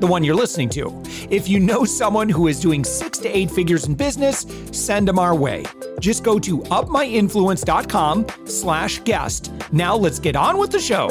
[0.00, 1.02] the one you're listening to.
[1.30, 5.18] If you know someone who is doing six to eight figures in business, send them
[5.18, 5.64] our way.
[6.00, 9.52] Just go to upmyinfluence.com slash guest.
[9.72, 11.08] Now let's get on with the show.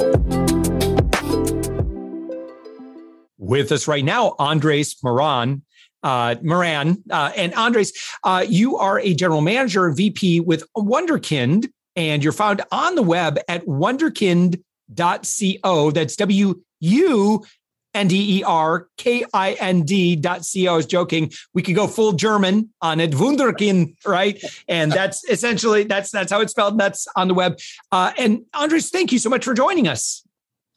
[3.37, 5.61] With us right now, Andres Moran,
[6.03, 7.03] uh, Moran.
[7.09, 12.33] Uh, and Andres, uh, you are a general manager and VP with Wunderkind, and you're
[12.33, 15.91] found on the web at wunderkind.co.
[15.91, 17.45] That's W U
[17.95, 20.73] N D E R K I N D dot C O.
[20.73, 21.31] I was joking.
[21.53, 24.43] We could go full German on it, Wunderkind, right?
[24.67, 26.77] And that's essentially that's that's how it's spelled.
[26.77, 27.57] That's on the web.
[27.91, 30.27] Uh, and Andres, thank you so much for joining us.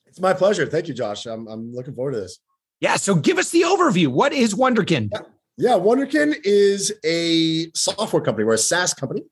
[0.06, 0.66] It's my pleasure.
[0.66, 1.26] Thank you, Josh.
[1.26, 2.38] I'm I'm looking forward to this.
[2.80, 2.96] Yeah.
[2.96, 4.06] So give us the overview.
[4.06, 5.10] What is Wunderkind?
[5.12, 5.20] Yeah,
[5.56, 8.44] yeah Wunderkind is a software company.
[8.44, 9.22] We're a SaaS company,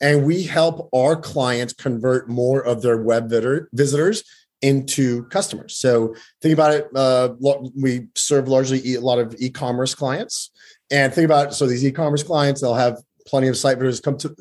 [0.00, 3.30] and we help our clients convert more of their web
[3.72, 4.22] visitors
[4.62, 5.76] into customers.
[5.76, 6.88] So think about it.
[6.94, 7.30] Uh,
[7.76, 10.50] we serve largely a lot of e-commerce clients,
[10.90, 14.34] and think about so these e-commerce clients they'll have plenty of site visitors come to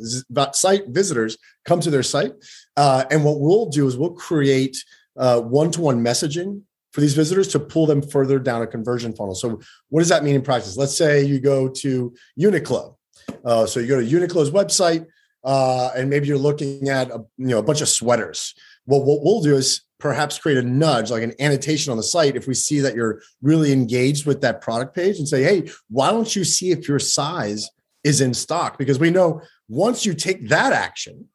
[0.54, 2.34] site visitors come to their site,
[2.78, 4.76] uh, and what we'll do is we'll create
[5.18, 9.36] uh, one-to-one messaging for these visitors to pull them further down a conversion funnel.
[9.36, 9.60] So,
[9.90, 10.78] what does that mean in practice?
[10.78, 12.96] Let's say you go to Uniqlo.
[13.46, 15.06] Uh, so you go to Uniqlo's website,
[15.44, 18.56] uh, and maybe you're looking at a, you know a bunch of sweaters.
[18.86, 22.36] Well, what we'll do is perhaps create a nudge, like an annotation on the site,
[22.36, 26.12] if we see that you're really engaged with that product page, and say, "Hey, why
[26.12, 27.70] don't you see if your size
[28.04, 31.28] is in stock?" Because we know once you take that action,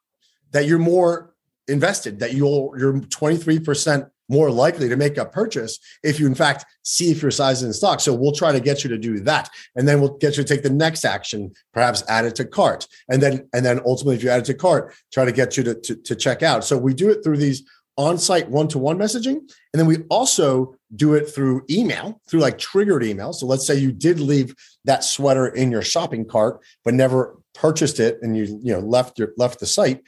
[0.52, 1.34] that you're more
[1.68, 6.34] invested, that you'll you're 23 percent more likely to make a purchase if you in
[6.34, 8.00] fact see if your size is in stock.
[8.00, 9.50] So we'll try to get you to do that.
[9.76, 12.86] And then we'll get you to take the next action perhaps add it to cart.
[13.08, 15.62] And then and then ultimately if you add it to cart try to get you
[15.64, 16.64] to, to, to check out.
[16.64, 17.62] So we do it through these
[17.96, 23.32] on-site one-to-one messaging and then we also do it through email through like triggered email
[23.32, 28.00] so let's say you did leave that sweater in your shopping cart but never purchased
[28.00, 30.02] it and you you know left your left the site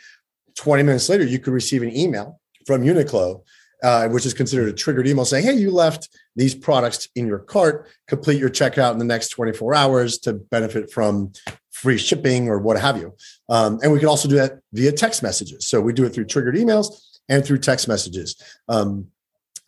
[0.57, 3.43] 20 minutes later you could receive an email from uniqlo
[3.83, 7.39] uh, which is considered a triggered email saying, Hey, you left these products in your
[7.39, 11.33] cart, complete your checkout in the next 24 hours to benefit from
[11.71, 13.15] free shipping or what have you.
[13.49, 15.69] Um, and we can also do that via text messages.
[15.69, 16.89] So we do it through triggered emails
[17.29, 18.41] and through text messages.
[18.69, 19.09] Um,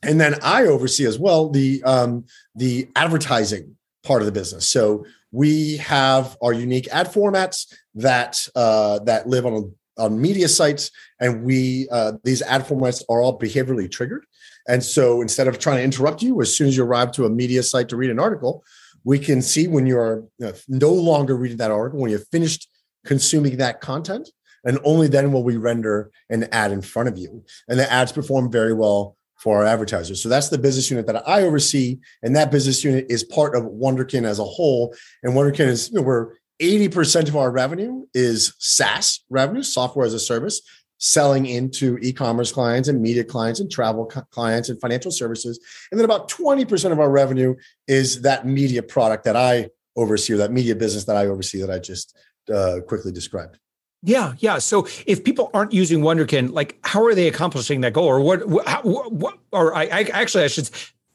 [0.03, 2.25] and then I oversee as well the um,
[2.55, 4.69] the advertising part of the business.
[4.69, 10.91] So we have our unique ad formats that uh, that live on on media sites,
[11.21, 14.25] and we uh, these ad formats are all behaviorally triggered.
[14.69, 17.31] And so instead of trying to interrupt you as soon as you arrive to a
[17.31, 18.63] media site to read an article,
[19.03, 22.29] we can see when you are you know, no longer reading that article, when you've
[22.29, 22.69] finished
[23.05, 24.29] consuming that content,
[24.65, 27.45] and only then will we render an ad in front of you.
[27.69, 30.23] And the ads perform very well for our advertisers.
[30.23, 33.65] So that's the business unit that I oversee, and that business unit is part of
[33.65, 34.95] Wunderkind as a whole.
[35.23, 40.15] And Wunderkind is you know, we're 80% of our revenue is SaaS revenue, software as
[40.15, 40.61] a service,
[40.99, 45.61] selling into e-commerce clients and media clients and travel clients and financial services.
[45.91, 47.55] And then about 20% of our revenue
[47.87, 51.71] is that media product that I oversee or that media business that I oversee that
[51.71, 52.19] I just
[52.53, 53.59] uh, quickly described.
[54.03, 54.59] Yeah, yeah.
[54.59, 58.47] So if people aren't using Wunderkind, like how are they accomplishing that goal, or what?
[58.49, 60.71] what, what or I, I actually I should.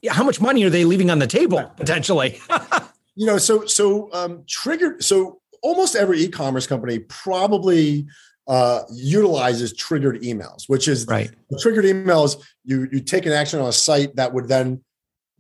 [0.10, 2.40] How much money are they leaving on the table potentially?
[3.16, 5.04] you know, so so um, triggered.
[5.04, 8.06] So almost every e-commerce company probably
[8.48, 11.32] uh, utilizes triggered emails, which is right.
[11.62, 12.44] triggered emails.
[12.66, 14.84] You you take an action on a site that would then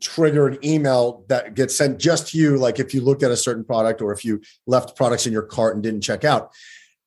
[0.02, 3.38] trigger an email that gets sent just to you, like if you looked at a
[3.38, 6.52] certain product or if you left products in your cart and didn't check out.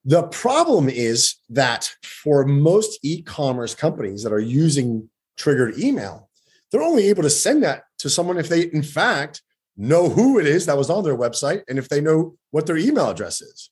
[0.06, 6.30] The problem is that for most e-commerce companies that are using triggered email,
[6.70, 9.42] they're only able to send that to someone if they, in fact,
[9.76, 12.76] know who it is that was on their website and if they know what their
[12.76, 13.68] email address is.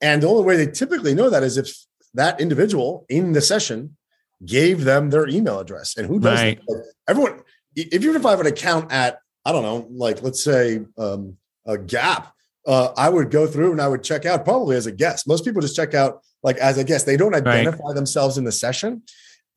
[0.00, 1.72] And the only way they typically know that is if
[2.14, 3.96] that individual in the session
[4.44, 5.96] gave them their email address.
[5.96, 6.60] And who does right.
[6.66, 6.92] that?
[7.08, 7.40] Everyone,
[7.76, 11.36] if even if I have an account at, I don't know, like let's say um,
[11.66, 12.34] a Gap,
[12.66, 15.26] uh, I would go through and I would check out probably as a guest.
[15.26, 17.06] Most people just check out like as a guest.
[17.06, 17.94] They don't identify right.
[17.94, 19.02] themselves in the session.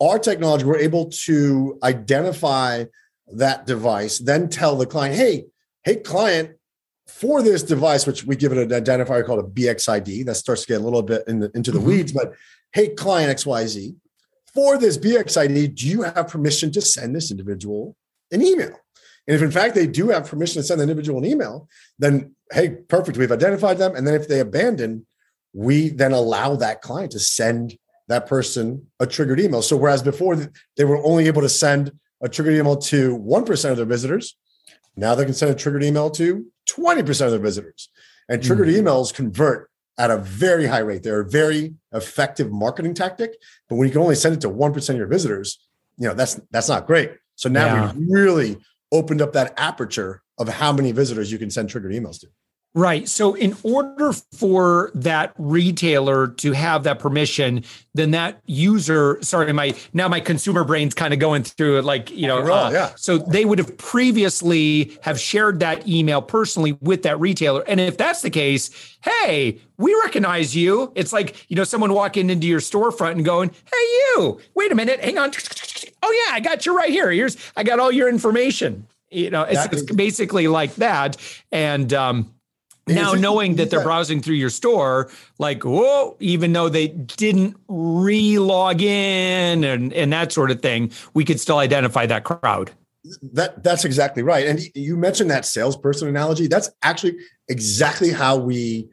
[0.01, 2.85] Our technology, we're able to identify
[3.33, 5.45] that device, then tell the client, hey,
[5.83, 6.51] hey, client,
[7.07, 10.67] for this device, which we give it an identifier called a BXID, that starts to
[10.67, 11.87] get a little bit in the, into the mm-hmm.
[11.87, 12.33] weeds, but
[12.73, 13.95] hey, client XYZ,
[14.53, 17.95] for this BXID, do you have permission to send this individual
[18.31, 18.75] an email?
[19.27, 21.67] And if in fact they do have permission to send an individual an email,
[21.99, 23.17] then hey, perfect.
[23.17, 23.95] We've identified them.
[23.95, 25.05] And then if they abandon,
[25.53, 27.77] we then allow that client to send
[28.07, 29.61] that person a triggered email.
[29.61, 30.35] So whereas before
[30.75, 31.91] they were only able to send
[32.21, 34.35] a triggered email to 1% of their visitors,
[34.95, 37.89] now they can send a triggered email to 20% of their visitors.
[38.27, 38.87] And triggered mm-hmm.
[38.87, 41.03] emails convert at a very high rate.
[41.03, 43.35] They're a very effective marketing tactic.
[43.67, 45.59] But when you can only send it to 1% of your visitors,
[45.97, 47.11] you know, that's that's not great.
[47.35, 47.93] So now yeah.
[47.93, 48.57] we really
[48.91, 52.27] opened up that aperture of how many visitors you can send triggered emails to.
[52.73, 53.09] Right.
[53.09, 59.75] So, in order for that retailer to have that permission, then that user, sorry, my
[59.91, 62.39] now my consumer brain's kind of going through it, like you know.
[62.39, 62.91] Uh, yeah.
[62.95, 67.97] So they would have previously have shared that email personally with that retailer, and if
[67.97, 68.69] that's the case,
[69.03, 70.93] hey, we recognize you.
[70.95, 74.39] It's like you know someone walking into your storefront and going, "Hey, you!
[74.55, 75.31] Wait a minute, hang on.
[76.03, 77.11] Oh yeah, I got you right here.
[77.11, 81.17] Here's I got all your information." You know, it's, it's basically like that,
[81.51, 82.33] and um
[82.87, 88.81] now knowing that they're browsing through your store like whoa even though they didn't re-log
[88.81, 92.71] in and and that sort of thing we could still identify that crowd.
[93.33, 94.45] That that's exactly right.
[94.45, 96.47] And you mentioned that salesperson analogy.
[96.47, 97.17] That's actually
[97.47, 98.89] exactly how we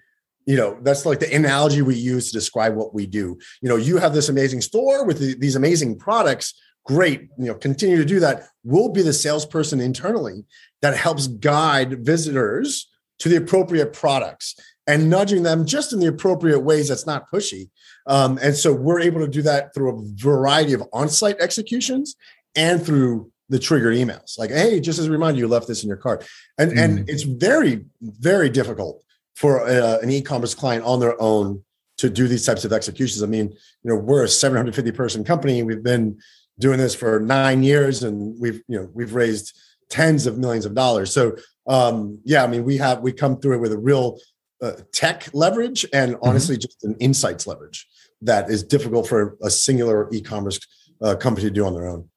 [0.46, 3.38] you know that's like the analogy we use to describe what we do.
[3.60, 6.54] You know you have this amazing store with the, these amazing products.
[6.86, 7.28] Great.
[7.38, 8.44] You know continue to do that.
[8.64, 10.46] We'll be the salesperson internally
[10.80, 12.88] that helps guide visitors
[13.18, 14.56] to the appropriate products
[14.86, 17.68] and nudging them just in the appropriate ways that's not pushy.
[18.06, 22.16] Um, and so we're able to do that through a variety of on-site executions
[22.56, 24.38] and through the triggered emails.
[24.38, 26.26] Like, hey, just as a reminder, you left this in your cart.
[26.58, 26.82] And, mm.
[26.82, 29.02] and it's very, very difficult
[29.36, 31.62] for uh, an e-commerce client on their own
[31.98, 33.22] to do these types of executions.
[33.22, 33.48] I mean,
[33.82, 35.62] you know, we're a 750 person company.
[35.62, 36.18] We've been
[36.58, 39.56] doing this for nine years and we've, you know, we've raised
[39.88, 41.12] tens of millions of dollars.
[41.12, 41.36] So
[41.68, 44.18] um, yeah, I mean, we have we come through it with a real
[44.60, 46.28] uh, tech leverage and mm-hmm.
[46.28, 46.62] honestly mm-hmm.
[46.62, 47.86] just an insights leverage
[48.22, 50.58] that is difficult for a singular e-commerce
[51.02, 52.08] uh, company to do on their own.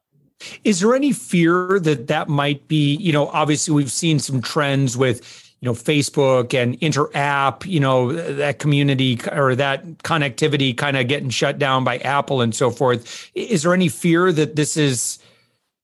[0.63, 4.97] Is there any fear that that might be, you know, obviously we've seen some trends
[4.97, 11.07] with, you know, Facebook and inter-app, you know, that community or that connectivity kind of
[11.07, 13.29] getting shut down by Apple and so forth.
[13.35, 15.19] Is there any fear that this is,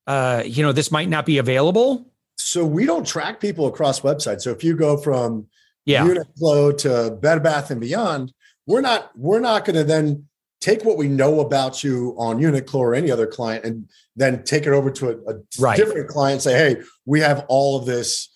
[0.07, 2.07] uh, you know, this might not be available?
[2.47, 4.41] So we don't track people across websites.
[4.41, 5.47] So if you go from
[5.85, 6.07] yeah.
[6.07, 8.33] Uniqlo to Bed Bath and Beyond,
[8.65, 10.27] we're not we're not going to then
[10.61, 14.65] take what we know about you on Uniqlo or any other client and then take
[14.65, 15.75] it over to a, a right.
[15.75, 16.35] different client.
[16.35, 18.29] And say, hey, we have all of this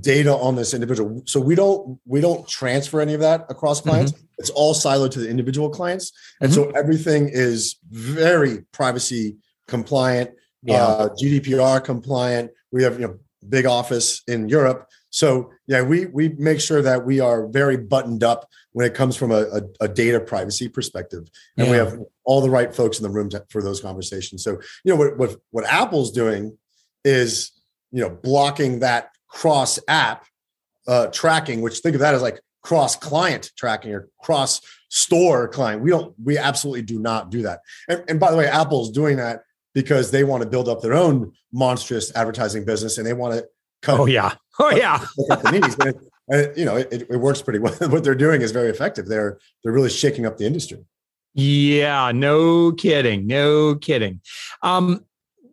[0.00, 1.22] data on this individual.
[1.24, 3.88] So we don't we don't transfer any of that across mm-hmm.
[3.88, 4.12] clients.
[4.12, 4.24] Mm-hmm.
[4.38, 6.12] It's all siloed to the individual clients,
[6.42, 6.70] and mm-hmm.
[6.70, 9.36] so everything is very privacy
[9.68, 10.32] compliant,
[10.62, 10.84] yeah.
[10.84, 12.50] uh, GDPR compliant.
[12.70, 13.18] We have you know
[13.48, 14.88] big office in Europe.
[15.10, 19.16] So yeah, we we make sure that we are very buttoned up when it comes
[19.16, 21.70] from a, a, a data privacy perspective, and yeah.
[21.70, 24.42] we have all the right folks in the room to, for those conversations.
[24.42, 26.58] So you know what what what Apple's doing
[27.04, 27.52] is
[27.92, 30.26] you know blocking that cross app
[30.88, 35.82] uh, tracking, which think of that as like cross client tracking or cross store client.
[35.82, 37.60] We don't we absolutely do not do that.
[37.88, 39.42] And, and by the way, Apple's doing that
[39.74, 43.46] because they want to build up their own monstrous advertising business and they want to
[43.82, 44.00] cut.
[44.00, 45.04] Oh yeah, oh yeah.
[45.16, 45.94] the
[46.28, 47.74] it, you know, it, it works pretty well.
[47.88, 49.06] what they're doing is very effective.
[49.06, 50.84] They're they're really shaking up the industry.
[51.34, 54.20] Yeah, no kidding, no kidding.
[54.62, 55.04] Um,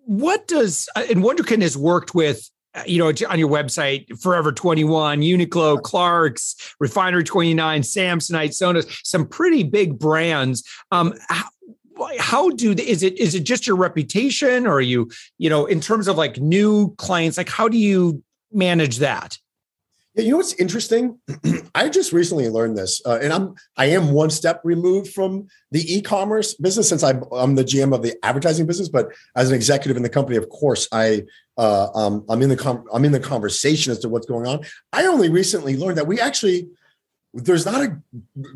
[0.06, 4.54] what does uh, and Wunderkind has worked with uh, you know, on your website, Forever
[4.54, 10.64] 21, Uniqlo, Clark's, Refinery 29, Samsonite, Sonos, some pretty big brands.
[10.90, 11.14] Um,
[12.20, 15.80] how, do is it is it just your reputation or are you you know in
[15.80, 19.38] terms of like new clients like how do you manage that
[20.16, 21.20] yeah, you know what's interesting?
[21.76, 25.96] I just recently learned this, uh, and I'm I am one step removed from the
[25.96, 28.90] e-commerce business since I'm, I'm the GM of the advertising business.
[28.90, 31.24] But as an executive in the company, of course, I
[31.58, 34.66] uh, um, I'm in the com- I'm in the conversation as to what's going on.
[34.92, 36.68] I only recently learned that we actually
[37.34, 37.98] there's not a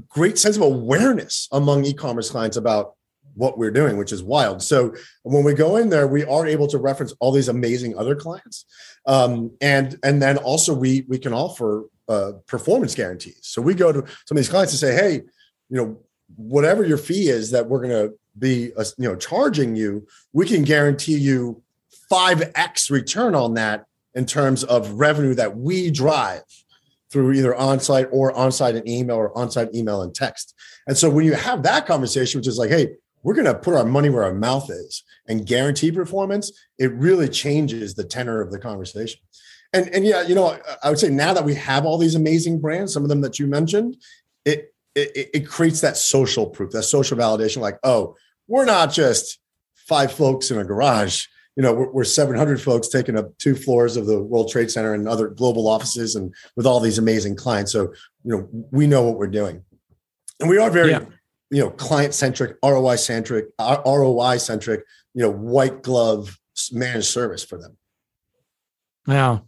[0.09, 2.95] great sense of awareness among e-commerce clients about
[3.35, 4.61] what we're doing, which is wild.
[4.61, 8.15] So when we go in there, we are able to reference all these amazing other
[8.15, 8.65] clients,
[9.05, 13.39] um, and and then also we we can offer uh, performance guarantees.
[13.41, 15.21] So we go to some of these clients and say, hey,
[15.69, 15.99] you know,
[16.35, 20.45] whatever your fee is that we're going to be uh, you know charging you, we
[20.45, 21.61] can guarantee you
[22.09, 26.43] five x return on that in terms of revenue that we drive
[27.11, 30.53] through either on-site or on-site and email or on-site email and text.
[30.87, 33.73] And so when you have that conversation, which is like, hey, we're going to put
[33.73, 38.51] our money where our mouth is and guarantee performance, it really changes the tenor of
[38.51, 39.19] the conversation.
[39.73, 42.61] And, and yeah, you know, I would say now that we have all these amazing
[42.61, 43.97] brands, some of them that you mentioned,
[44.45, 48.15] it, it, it creates that social proof, that social validation, like, oh,
[48.47, 49.39] we're not just
[49.73, 53.97] five folks in a garage you know we're, we're 700 folks taking up two floors
[53.97, 57.71] of the world trade center and other global offices and with all these amazing clients
[57.71, 59.63] so you know we know what we're doing
[60.39, 61.05] and we are very yeah.
[61.51, 64.83] You know client centric roi centric roi centric
[65.13, 66.37] you know white glove
[66.71, 67.77] managed service for them
[69.07, 69.39] yeah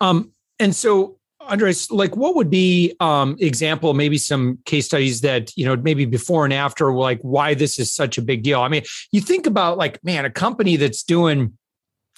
[0.00, 5.56] um and so Andres, like what would be um example, maybe some case studies that,
[5.56, 8.60] you know, maybe before and after, like why this is such a big deal.
[8.60, 11.56] I mean, you think about like, man, a company that's doing,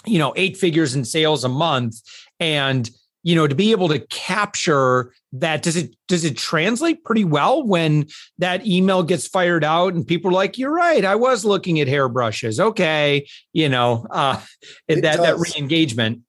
[0.06, 2.00] you know, eight figures in sales a month
[2.40, 2.88] and
[3.22, 7.66] you know to be able to capture that does it does it translate pretty well
[7.66, 8.06] when
[8.38, 11.88] that email gets fired out and people are like you're right i was looking at
[11.88, 14.40] hairbrushes okay you know uh
[14.88, 15.18] that does.
[15.18, 16.22] that re-engagement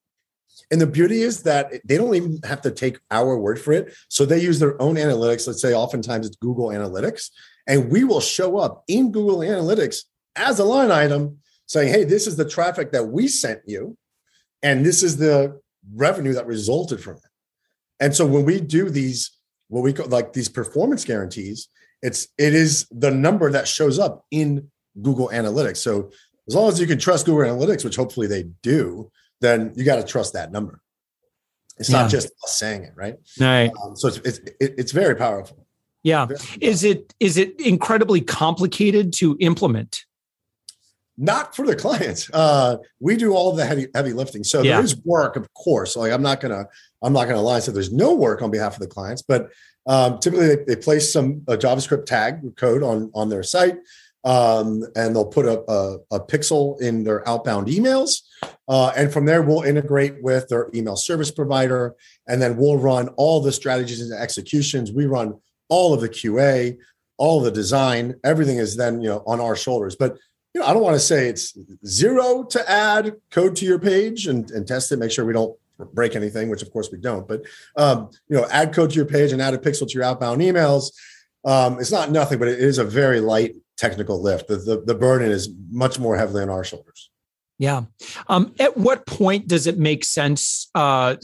[0.72, 3.94] and the beauty is that they don't even have to take our word for it.
[4.08, 5.48] So they use their own analytics.
[5.48, 7.30] Let's say oftentimes it's Google Analytics,
[7.68, 10.04] and we will show up in Google Analytics
[10.36, 13.98] as a line item saying, hey, this is the traffic that we sent you,
[14.62, 15.60] and this is the
[15.96, 17.24] revenue that resulted from it.
[18.00, 19.32] And so when we do these,
[19.68, 21.68] what we call like these performance guarantees,
[22.02, 24.70] it's it is the number that shows up in
[25.02, 25.78] Google Analytics.
[25.78, 26.12] So
[26.48, 29.98] as long as you can trust Google Analytics, which hopefully they do, then you got
[29.98, 30.82] to trust that number.
[31.78, 32.02] It's yeah.
[32.02, 33.16] not just us saying it, right?
[33.40, 33.72] Right.
[33.84, 35.66] Um, so it's, it's it's very powerful.
[36.04, 36.26] Yeah.
[36.26, 36.58] Very powerful.
[36.62, 40.06] Is it is it incredibly complicated to implement?
[41.22, 42.30] Not for the clients.
[42.34, 44.44] Uh, we do all the heavy heavy lifting.
[44.44, 44.76] So yeah.
[44.76, 45.96] there is work, of course.
[45.96, 46.66] Like I'm not gonna
[47.04, 47.60] I'm not gonna lie.
[47.60, 49.50] So there's no work on behalf of the clients, but
[49.86, 53.78] um, typically they, they place some a JavaScript tag code on on their site
[54.24, 58.22] um, and they'll put a, a, a, pixel in their outbound emails.
[58.68, 61.96] Uh, and from there, we'll integrate with their email service provider,
[62.28, 64.92] and then we'll run all the strategies and executions.
[64.92, 66.78] We run all of the QA,
[67.18, 68.16] all the design.
[68.24, 69.96] Everything is then you know on our shoulders.
[69.96, 70.18] But
[70.54, 74.28] you know, I don't want to say it's zero to add code to your page
[74.28, 75.56] and, and test it, make sure we don't
[75.94, 77.28] break anything, which of course we don't.
[77.28, 77.44] But
[77.76, 80.42] um, you know, add code to your page and add a pixel to your outbound
[80.42, 80.92] emails.
[81.46, 84.48] Um, it's not nothing, but it is a very light technical lift.
[84.48, 87.10] The, the, the burden is much more heavily on our shoulders.
[87.60, 87.84] Yeah.
[88.30, 91.18] Um, at what point does it make sense, uh,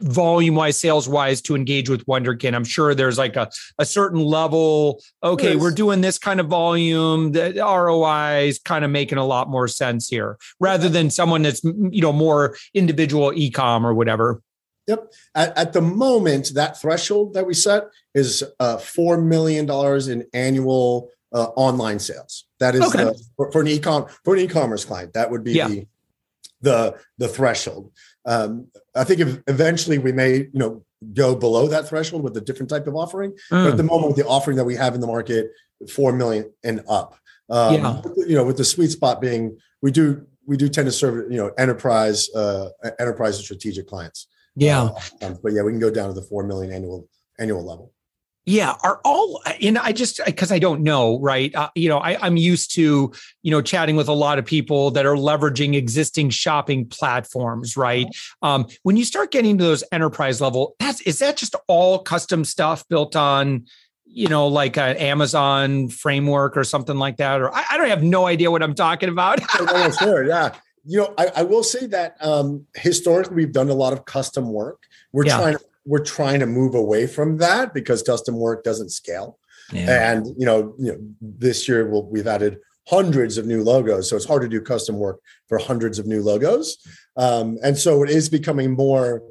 [0.00, 2.54] volume wise, sales wise, to engage with Wunderkind?
[2.54, 5.02] I'm sure there's like a, a certain level.
[5.24, 7.32] Okay, we're doing this kind of volume.
[7.32, 11.64] The ROI is kind of making a lot more sense here rather than someone that's,
[11.64, 14.40] you know, more individual e-com or whatever.
[14.86, 15.12] Yep.
[15.34, 17.84] At, at the moment, that threshold that we set
[18.14, 19.68] is uh, $4 million
[20.10, 22.46] in annual uh, online sales.
[22.60, 23.04] That is okay.
[23.04, 25.12] the, for, for, an e-com for an e-commerce client.
[25.14, 25.68] That would be yeah.
[25.68, 25.86] the,
[26.60, 27.92] the the threshold.
[28.24, 30.84] Um, I think if eventually we may you know
[31.14, 33.32] go below that threshold with a different type of offering.
[33.32, 33.64] Mm.
[33.64, 35.50] But at the moment, with the offering that we have in the market,
[35.90, 37.16] four million and up.
[37.50, 38.02] Um, yeah.
[38.16, 41.38] You know, with the sweet spot being we do we do tend to serve you
[41.38, 44.28] know enterprise uh, enterprise and strategic clients.
[44.54, 44.90] Yeah.
[45.20, 47.08] Uh, but yeah, we can go down to the four million annual
[47.38, 47.92] annual level.
[48.44, 51.54] Yeah, are all and I just because I don't know, right?
[51.54, 54.90] Uh, you know, I, I'm used to you know chatting with a lot of people
[54.92, 58.06] that are leveraging existing shopping platforms, right?
[58.42, 62.44] Um, when you start getting to those enterprise level, that's is that just all custom
[62.44, 63.66] stuff built on
[64.06, 67.40] you know like an Amazon framework or something like that?
[67.40, 69.38] Or I, I don't have no idea what I'm talking about.
[69.60, 70.56] oh, sure, yeah.
[70.84, 74.52] You know, I, I will say that um, historically we've done a lot of custom
[74.52, 74.82] work.
[75.12, 75.36] We're yeah.
[75.36, 79.38] trying to we're trying to move away from that because custom work doesn't scale.
[79.72, 80.12] Yeah.
[80.12, 82.58] And you know, you know, this year we'll, we've added
[82.88, 86.22] hundreds of new logos, so it's hard to do custom work for hundreds of new
[86.22, 86.78] logos.
[87.16, 89.22] Um, and so it is becoming more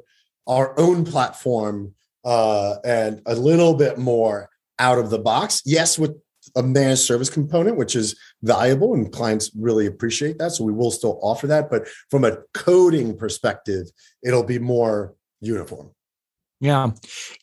[0.46, 1.94] our own platform
[2.24, 5.62] uh, and a little bit more out of the box.
[5.64, 6.16] Yes, with
[6.56, 10.52] a managed service component, which is valuable and clients really appreciate that.
[10.52, 11.70] So we will still offer that.
[11.70, 13.86] But from a coding perspective,
[14.24, 15.90] it'll be more uniform.
[16.62, 16.92] Yeah.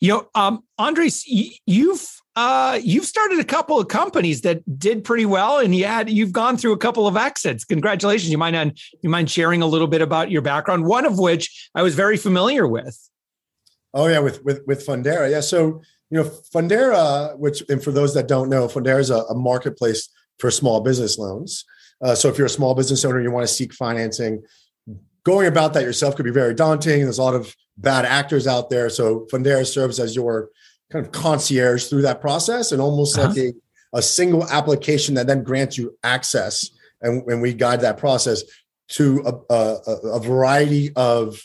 [0.00, 5.26] You know, um, Andres, you've uh, you've started a couple of companies that did pretty
[5.26, 7.66] well, and you had you've gone through a couple of exits.
[7.66, 8.30] Congratulations!
[8.30, 10.86] You mind you mind sharing a little bit about your background?
[10.86, 12.98] One of which I was very familiar with.
[13.92, 15.30] Oh yeah, with with with Fundera.
[15.30, 19.18] Yeah, so you know Fundera, which and for those that don't know, Fundera is a,
[19.24, 20.08] a marketplace
[20.38, 21.66] for small business loans.
[22.02, 24.42] Uh, so if you're a small business owner, you want to seek financing,
[25.24, 27.02] going about that yourself could be very daunting.
[27.02, 28.88] There's a lot of bad actors out there.
[28.90, 30.50] So Fundera serves as your
[30.90, 33.28] kind of concierge through that process and almost uh-huh.
[33.28, 33.52] like a,
[33.94, 36.70] a single application that then grants you access.
[37.02, 38.42] And, and we guide that process
[38.90, 41.40] to a, a, a variety of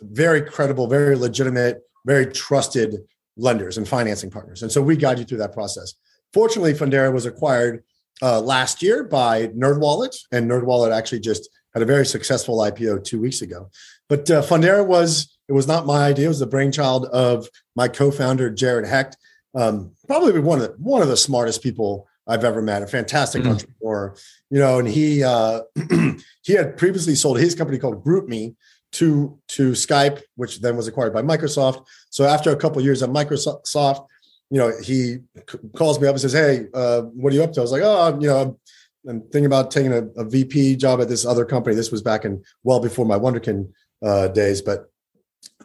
[0.00, 2.96] very credible, very legitimate, very trusted
[3.36, 4.62] lenders and financing partners.
[4.62, 5.94] And so we guide you through that process.
[6.32, 7.82] Fortunately, Fundera was acquired
[8.22, 13.20] uh, last year by NerdWallet, and NerdWallet actually just had a very successful IPO two
[13.20, 13.70] weeks ago.
[14.08, 17.88] But uh, Fundera was it was not my idea; it was the brainchild of my
[17.88, 19.16] co-founder Jared Hecht,
[19.56, 22.84] um, probably one of the, one of the smartest people I've ever met.
[22.84, 23.50] A fantastic mm-hmm.
[23.50, 24.14] entrepreneur,
[24.50, 25.62] you know, and he uh,
[26.42, 28.54] he had previously sold his company called GroupMe
[28.92, 31.84] to to Skype, which then was acquired by Microsoft.
[32.10, 34.06] So after a couple years at Microsoft,
[34.50, 35.18] you know, he
[35.50, 37.72] c- calls me up and says, "Hey, uh, what are you up to?" I was
[37.72, 38.56] like, "Oh, you know,
[39.08, 41.74] I'm thinking about taking a, a, VP job at this other company.
[41.74, 44.89] This was back in well before my Wunderkind uh, days, but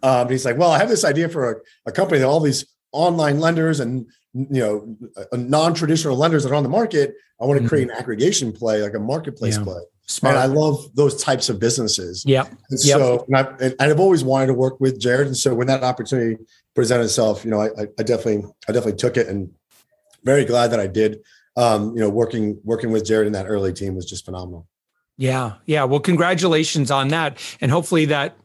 [0.03, 1.55] um, he's like, "Well, I have this idea for a,
[1.87, 4.97] a company that all these online lenders and you know
[5.33, 7.13] non-traditional lenders that are on the market.
[7.41, 7.69] I want to mm-hmm.
[7.69, 9.63] create an aggregation play, like a marketplace yeah.
[9.63, 10.35] play." Smart.
[10.35, 12.23] And I love those types of businesses.
[12.27, 12.45] Yeah.
[12.69, 15.25] And so, and, I, and I've always wanted to work with Jared.
[15.27, 16.37] And so when that opportunity
[16.75, 19.49] presented itself, you know, I, I definitely, I definitely took it and
[20.23, 21.21] very glad that I did.
[21.57, 24.67] Um, you know, working, working with Jared in that early team was just phenomenal.
[25.17, 25.53] Yeah.
[25.65, 25.85] Yeah.
[25.85, 27.37] Well, congratulations on that.
[27.61, 28.35] And hopefully that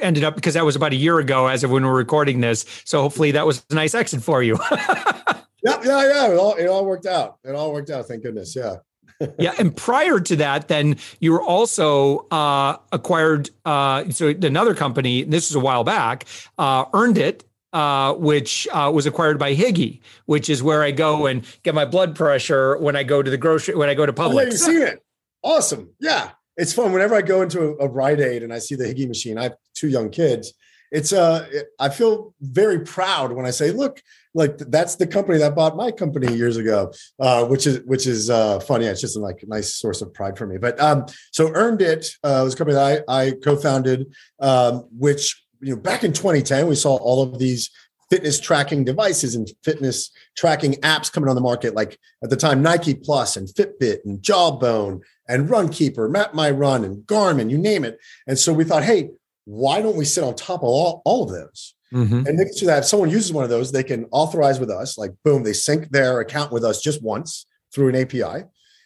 [0.00, 2.64] ended up because that was about a year ago as of when we're recording this.
[2.84, 4.58] So hopefully that was a nice exit for you.
[4.70, 5.42] yeah.
[5.64, 5.82] Yeah.
[5.84, 6.32] Yeah.
[6.32, 7.38] It all, it all worked out.
[7.44, 8.06] It all worked out.
[8.06, 8.56] Thank goodness.
[8.56, 8.76] Yeah
[9.38, 13.50] yeah, and prior to that, then you were also uh, acquired.
[13.64, 15.22] Uh, so another company.
[15.22, 16.26] This was a while back.
[16.58, 17.44] Uh, earned it.
[17.72, 21.84] Uh, which uh, was acquired by Higi, which is where I go and get my
[21.84, 24.32] blood pressure when I go to the grocery when I go to Publix.
[24.32, 25.02] Oh, yeah, you seen it?
[25.44, 25.90] Awesome.
[26.00, 26.92] Yeah, it's fun.
[26.92, 29.44] Whenever I go into a, a Rite Aid and I see the Higi machine, I
[29.44, 30.54] have two young kids.
[30.90, 31.46] It's uh,
[31.78, 34.00] I feel very proud when I say, "Look,
[34.32, 38.30] like that's the company that bought my company years ago, uh, which is which is
[38.30, 38.86] uh, funny.
[38.86, 40.56] It's just like a nice source of pride for me.
[40.56, 45.44] But um, so earned it uh, was a company that I, I co-founded, um, which
[45.60, 47.70] you know back in 2010 we saw all of these
[48.10, 51.74] fitness tracking devices and fitness tracking apps coming on the market.
[51.74, 56.84] Like at the time, Nike Plus and Fitbit and Jawbone and Runkeeper, Map My Run
[56.84, 57.98] and Garmin, you name it.
[58.26, 59.10] And so we thought, hey,
[59.44, 61.74] why don't we sit on top of all, all of those?
[61.92, 62.26] Mm-hmm.
[62.26, 64.98] And next to that, if someone uses one of those, they can authorize with us,
[64.98, 68.44] like boom, they sync their account with us just once through an API.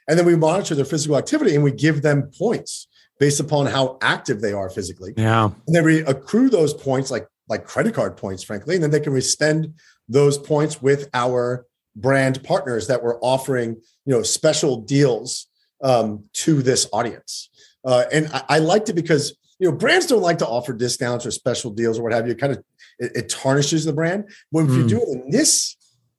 [0.08, 2.86] And then we monitor their physical activity and we give them points
[3.18, 5.12] based upon how active they are physically.
[5.16, 5.50] Yeah.
[5.66, 8.74] And then we accrue those points like like credit card points, frankly.
[8.74, 9.74] And then they can spend
[10.08, 15.46] those points with our brand partners that we're offering, you know, special deals
[15.82, 17.50] um, to this audience.
[17.84, 21.26] Uh, and I, I liked it because you know brands don't like to offer discounts
[21.26, 22.32] or special deals or what have you.
[22.32, 22.62] It kind of
[22.98, 24.28] it, it tarnishes the brand.
[24.52, 24.76] But if mm.
[24.76, 24.88] you hmm.
[24.88, 25.76] do it in this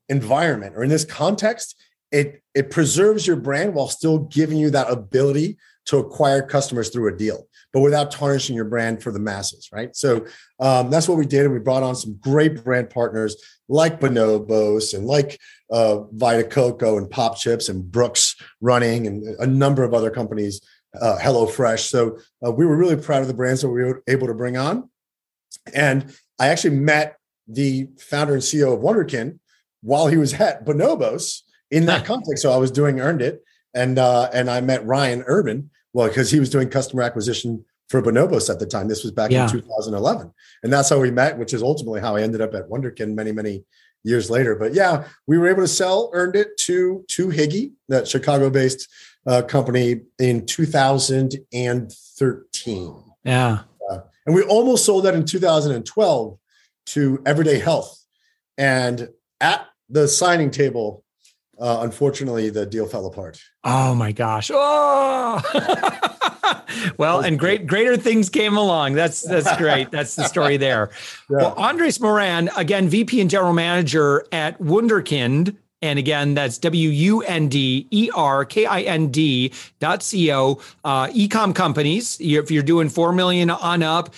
[0.07, 1.75] environment or in this context,
[2.11, 7.13] it it preserves your brand while still giving you that ability to acquire customers through
[7.13, 9.95] a deal, but without tarnishing your brand for the masses, right?
[9.95, 10.25] So
[10.59, 13.35] um, that's what we did, and we brought on some great brand partners
[13.67, 15.39] like Bonobos and like
[15.71, 20.59] uh, Vita Coco and Pop Chips and Brooks Running and a number of other companies,
[20.99, 21.89] uh, HelloFresh.
[21.89, 24.57] So uh, we were really proud of the brands that we were able to bring
[24.57, 24.89] on,
[25.73, 29.39] and I actually met the founder and CEO of Wunderkind
[29.81, 32.41] while he was at Bonobos in that context.
[32.41, 35.69] So I was doing Earned It, and uh, and I met Ryan Urban.
[35.99, 38.87] Well, because he was doing customer acquisition for Bonobos at the time.
[38.87, 39.43] This was back yeah.
[39.43, 40.33] in 2011,
[40.63, 43.33] and that's how we met, which is ultimately how I ended up at Wunderkind many
[43.33, 43.65] many
[44.05, 44.55] years later.
[44.55, 48.87] But yeah, we were able to sell Earned It to to Higi, that Chicago-based
[49.27, 53.03] uh, company, in 2013.
[53.25, 53.63] Yeah.
[54.25, 56.39] And we almost sold that in 2012
[56.85, 58.05] to Everyday Health.
[58.57, 59.09] And
[59.41, 61.03] at the signing table,
[61.59, 63.41] uh, unfortunately, the deal fell apart.
[63.63, 64.49] Oh my gosh!
[64.53, 65.41] Oh,
[66.97, 68.93] well, and great, greater things came along.
[68.93, 69.91] That's that's great.
[69.99, 70.89] That's the story there.
[71.29, 71.37] Yeah.
[71.37, 77.21] Well, Andres Moran, again, VP and General Manager at Wunderkind, and again, that's W U
[77.21, 80.61] N D E R K I N D dot C O.
[80.83, 84.13] Uh, ecom companies, if you're doing 4 million on up,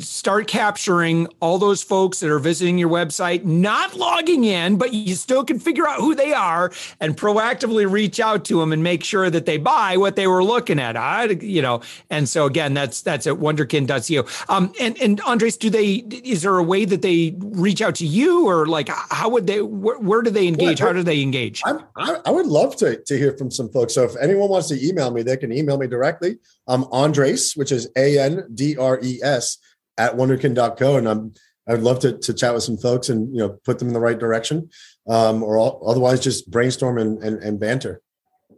[0.00, 5.14] start capturing all those folks that are visiting your website, not logging in, but you
[5.14, 9.04] still can figure out who they are and proactively reach out to them and make
[9.04, 10.96] sure that they buy what they were looking at.
[10.96, 14.52] I, you know, and so again, that's that's at wunderkind.co.
[14.52, 15.96] Um, and and Andres, do they?
[16.24, 19.60] Is there a way that they reach out to you, or like how would they?
[19.60, 20.78] Where, where do they engage?
[20.78, 21.62] how do they engage?
[21.66, 23.94] I, I would love to to hear from some folks.
[23.94, 26.38] So if anyone wants to email me, they can email me directly.
[26.66, 29.57] I'm Andres, which is A N D R E S
[29.98, 30.96] at wunderkind.co.
[30.96, 31.34] And I'm,
[31.66, 34.00] I'd love to, to chat with some folks and, you know, put them in the
[34.00, 34.70] right direction
[35.08, 38.00] um, or all, otherwise just brainstorm and, and, and banter.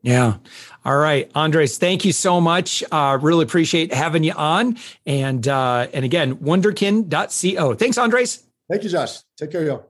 [0.02, 0.36] Yeah.
[0.84, 1.76] All right, Andres.
[1.76, 2.82] Thank you so much.
[2.90, 4.78] Uh, really appreciate having you on.
[5.04, 7.74] And uh, and again, wunderkind.co.
[7.74, 8.44] Thanks, Andres.
[8.70, 9.18] Thank you, Josh.
[9.36, 9.89] Take care, y'all.